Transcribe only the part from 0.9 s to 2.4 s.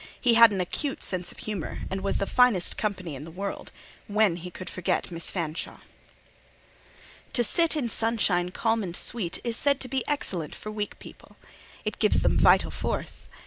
sense of humour, and was the